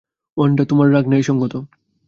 [0.37, 1.53] Wanda, তোমার রাগ ন্যায়সঙ্গত।